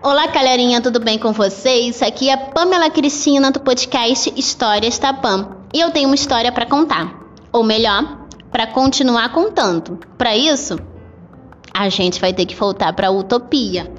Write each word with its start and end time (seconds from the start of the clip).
Olá, 0.00 0.28
galerinha, 0.28 0.80
tudo 0.80 1.00
bem 1.00 1.18
com 1.18 1.32
vocês? 1.32 2.00
Aqui 2.02 2.30
é 2.30 2.36
Pamela 2.36 2.88
Cristina 2.88 3.50
do 3.50 3.58
podcast 3.58 4.32
Histórias 4.36 4.96
Tapam. 4.96 5.56
E 5.74 5.80
eu 5.80 5.90
tenho 5.90 6.08
uma 6.08 6.14
história 6.14 6.52
para 6.52 6.66
contar. 6.66 7.12
Ou 7.52 7.64
melhor, 7.64 8.28
para 8.52 8.68
continuar 8.68 9.32
contando. 9.32 9.98
Para 10.16 10.36
isso, 10.36 10.78
a 11.74 11.88
gente 11.88 12.20
vai 12.20 12.32
ter 12.32 12.46
que 12.46 12.54
voltar 12.54 12.92
para 12.92 13.10
utopia. 13.10 13.92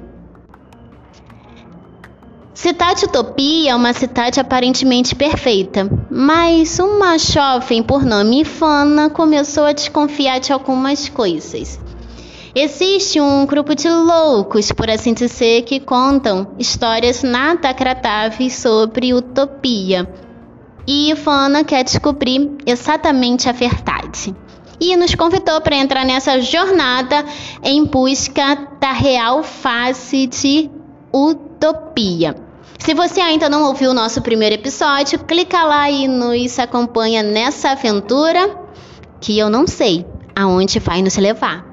Cidade 2.54 3.04
Utopia 3.04 3.72
é 3.72 3.76
uma 3.76 3.92
cidade 3.92 4.40
aparentemente 4.40 5.14
perfeita, 5.14 5.86
mas 6.10 6.78
uma 6.78 7.18
jovem 7.18 7.82
por 7.82 8.06
nome 8.06 8.42
Fana 8.42 9.10
começou 9.10 9.64
a 9.64 9.72
desconfiar 9.72 10.40
de 10.40 10.50
algumas 10.50 11.10
coisas. 11.10 11.78
Existe 12.54 13.20
um 13.20 13.46
grupo 13.46 13.76
de 13.76 13.88
loucos, 13.88 14.72
por 14.72 14.90
assim 14.90 15.14
dizer, 15.14 15.62
que 15.62 15.78
contam 15.78 16.48
histórias 16.58 17.22
nada 17.22 17.68
agradáveis 17.68 18.54
sobre 18.54 19.14
utopia. 19.14 20.12
E 20.84 21.14
Fana 21.14 21.62
quer 21.62 21.84
descobrir 21.84 22.50
exatamente 22.66 23.48
a 23.48 23.52
verdade. 23.52 24.34
E 24.80 24.96
nos 24.96 25.14
convidou 25.14 25.60
para 25.60 25.76
entrar 25.76 26.04
nessa 26.04 26.40
jornada 26.40 27.24
em 27.62 27.84
busca 27.84 28.56
da 28.80 28.92
real 28.92 29.44
face 29.44 30.26
de 30.26 30.68
utopia. 31.12 32.34
Se 32.78 32.94
você 32.94 33.20
ainda 33.20 33.48
não 33.48 33.64
ouviu 33.64 33.90
o 33.90 33.94
nosso 33.94 34.22
primeiro 34.22 34.56
episódio, 34.56 35.20
clica 35.20 35.62
lá 35.62 35.88
e 35.88 36.08
nos 36.08 36.58
acompanha 36.58 37.22
nessa 37.22 37.70
aventura 37.72 38.58
que 39.20 39.38
eu 39.38 39.48
não 39.48 39.66
sei 39.68 40.04
aonde 40.34 40.80
vai 40.80 41.02
nos 41.02 41.16
levar. 41.16 41.69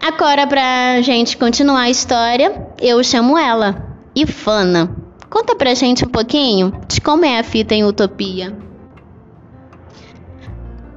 Agora, 0.00 0.46
pra 0.46 1.00
gente 1.02 1.36
continuar 1.36 1.82
a 1.82 1.90
história, 1.90 2.68
eu 2.80 3.02
chamo 3.02 3.36
ela, 3.36 3.96
Ifana. 4.14 4.96
Conta 5.28 5.54
pra 5.54 5.74
gente 5.74 6.04
um 6.04 6.08
pouquinho 6.08 6.72
de 6.88 7.00
como 7.00 7.24
é 7.24 7.38
a 7.38 7.44
fita 7.44 7.74
em 7.74 7.84
Utopia. 7.84 8.56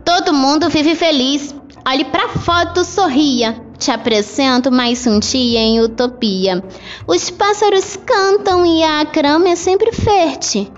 Todo 0.05 0.33
mundo 0.33 0.69
vive 0.69 0.95
feliz. 0.95 1.53
Olhe 1.85 2.05
pra 2.05 2.29
foto, 2.29 2.83
sorria. 2.83 3.59
Te 3.77 3.91
apresento 3.91 4.71
mais 4.71 5.07
um 5.07 5.19
dia 5.19 5.59
em 5.59 5.81
Utopia. 5.81 6.63
Os 7.07 7.29
pássaros 7.31 7.97
cantam 8.05 8.65
e 8.65 8.83
a 8.83 9.03
grama 9.03 9.49
é 9.49 9.55
sempre 9.55 9.91
fértil. 9.91 10.71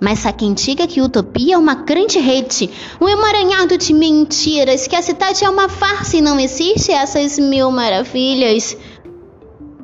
Mas 0.00 0.26
há 0.26 0.32
quem 0.32 0.52
diga 0.52 0.86
que 0.86 1.00
Utopia 1.00 1.54
é 1.54 1.58
uma 1.58 1.74
grande 1.74 2.18
rede, 2.18 2.70
um 3.00 3.08
emaranhado 3.08 3.78
de 3.78 3.94
mentiras, 3.94 4.86
que 4.86 4.94
a 4.94 5.02
cidade 5.02 5.44
é 5.44 5.48
uma 5.48 5.68
farsa 5.68 6.16
e 6.16 6.20
não 6.20 6.38
existe 6.38 6.92
essas 6.92 7.38
mil 7.38 7.70
maravilhas. 7.70 8.76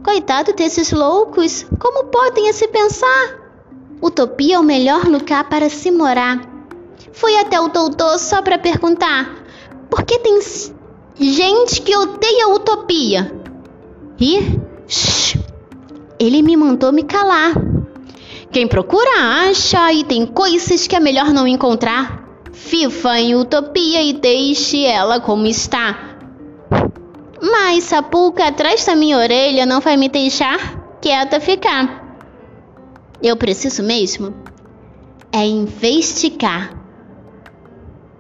Coitado 0.05 0.53
desses 0.53 0.93
loucos, 0.93 1.65
como 1.79 2.05
podem 2.05 2.51
assim 2.51 2.69
pensar? 2.69 3.41
Utopia 4.03 4.57
é 4.57 4.59
o 4.59 4.65
melhor 4.65 5.07
lugar 5.07 5.49
para 5.49 5.71
se 5.71 5.91
morar. 5.91 6.41
Fui 7.13 7.37
até 7.37 7.61
o 7.61 7.69
doutor 7.69 8.19
só 8.19 8.43
para 8.43 8.59
perguntar: 8.59 9.45
por 9.89 10.03
que 10.03 10.19
tem 10.19 10.41
Gente 11.15 11.83
que 11.83 11.97
odeia 11.97 12.49
utopia. 12.49 13.33
E 14.19 14.59
shh, 14.89 15.39
ele 16.19 16.43
me 16.43 16.57
mandou 16.57 16.93
me 16.93 17.03
calar. 17.03 17.72
Quem 18.53 18.69
procura 18.69 19.49
acha 19.49 19.91
e 19.95 20.05
tem 20.05 20.27
coisas 20.27 20.87
que 20.87 20.95
é 20.95 21.01
melhor 21.01 21.33
não 21.33 21.47
encontrar. 21.47 22.23
Fifa 22.53 23.19
em 23.19 23.35
utopia 23.35 24.03
e 24.03 24.13
deixe 24.13 24.85
ela 24.85 25.19
como 25.19 25.47
está. 25.47 25.99
Mas 27.41 27.91
a 27.95 28.03
pulga 28.03 28.49
atrás 28.49 28.85
da 28.85 28.95
minha 28.95 29.17
orelha 29.17 29.65
não 29.65 29.81
vai 29.81 29.97
me 29.97 30.07
deixar 30.07 30.99
quieta 31.01 31.41
ficar. 31.41 32.19
Eu 33.23 33.39
preciso 33.39 33.83
mesmo 33.83 34.35
é 35.33 35.47
investigar. 35.47 36.79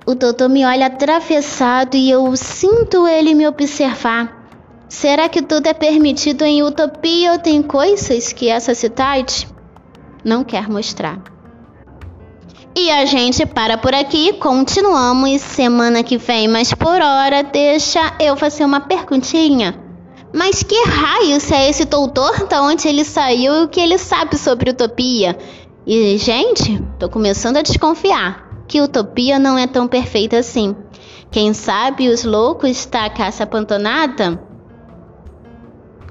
O 0.06 0.14
doutor 0.14 0.48
me 0.48 0.64
olha 0.64 0.86
atravessado 0.86 1.94
e 1.94 2.10
eu 2.10 2.34
sinto 2.36 3.06
ele 3.06 3.34
me 3.34 3.46
observar. 3.46 4.48
Será 4.88 5.28
que 5.28 5.42
tudo 5.42 5.66
é 5.66 5.74
permitido 5.74 6.42
em 6.42 6.62
utopia 6.62 7.32
ou 7.32 7.38
tem 7.38 7.62
coisas 7.62 8.32
que 8.32 8.48
essa 8.48 8.74
cidade 8.74 9.51
não 10.24 10.44
quer 10.44 10.68
mostrar? 10.68 11.22
E 12.74 12.90
a 12.90 13.04
gente 13.04 13.44
para 13.44 13.76
por 13.76 13.94
aqui, 13.94 14.32
continuamos 14.34 15.40
semana 15.42 16.02
que 16.02 16.16
vem, 16.16 16.48
mas 16.48 16.72
por 16.72 17.02
hora 17.02 17.42
deixa 17.42 18.14
eu 18.18 18.34
fazer 18.36 18.64
uma 18.64 18.80
perguntinha. 18.80 19.78
Mas 20.34 20.62
que 20.62 20.82
raios 20.88 21.50
é 21.52 21.68
esse 21.68 21.84
doutor? 21.84 22.46
Da 22.46 22.62
onde 22.62 22.88
ele 22.88 23.04
saiu 23.04 23.54
e 23.54 23.64
o 23.64 23.68
que 23.68 23.78
ele 23.78 23.98
sabe 23.98 24.38
sobre 24.38 24.70
utopia? 24.70 25.36
E, 25.86 26.16
gente, 26.16 26.82
tô 26.98 27.08
começando 27.10 27.58
a 27.58 27.62
desconfiar 27.62 28.64
que 28.66 28.80
utopia 28.80 29.38
não 29.38 29.58
é 29.58 29.66
tão 29.66 29.86
perfeita 29.86 30.38
assim. 30.38 30.74
Quem 31.30 31.52
sabe 31.52 32.08
os 32.08 32.24
loucos 32.24 32.86
da 32.86 33.10
caça 33.10 33.46
pantonada 33.46 34.40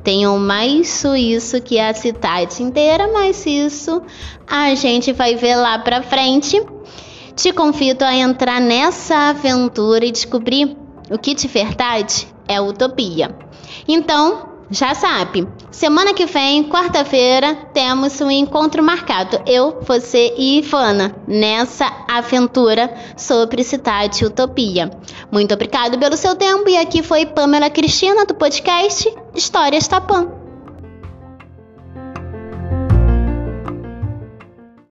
tenham 0.04 0.38
mais 0.38 0.90
suíço 0.90 1.62
que 1.62 1.80
a 1.80 1.94
cidade 1.94 2.64
inteira, 2.64 3.10
mas 3.12 3.46
isso 3.46 4.02
a 4.48 4.74
gente 4.76 5.14
vai 5.14 5.36
ver 5.36 5.56
lá 5.56 5.80
pra 5.80 6.02
frente. 6.02 6.62
Te 7.36 7.52
convido 7.54 8.04
a 8.04 8.14
entrar 8.14 8.60
nessa 8.60 9.30
aventura 9.30 10.06
e 10.06 10.12
descobrir 10.12 10.76
o 11.10 11.18
que 11.18 11.34
de 11.34 11.48
verdade 11.48 12.28
é 12.48 12.60
utopia. 12.60 13.36
Então, 13.88 14.51
já 14.72 14.96
sabe, 14.96 15.46
semana 15.70 16.14
que 16.14 16.26
vem, 16.26 16.64
quarta-feira, 16.64 17.56
temos 17.74 18.22
um 18.22 18.32
encontro 18.32 18.82
marcado. 18.82 19.42
Eu, 19.46 19.82
você 19.82 20.34
e 20.38 20.60
Ivana 20.60 21.14
nessa 21.28 21.86
aventura 22.10 22.90
sobre 23.18 23.66
Cidade 23.66 24.24
Utopia. 24.24 24.90
Muito 25.30 25.54
obrigado 25.54 26.00
pelo 26.00 26.16
seu 26.16 26.36
tempo 26.36 26.70
e 26.70 26.78
aqui 26.78 27.04
foi 27.04 27.26
Pamela 27.26 27.70
Cristina 27.70 28.26
do 28.26 28.34
podcast 28.34 29.14
Histórias 29.36 29.90
Tapã. 29.90 30.41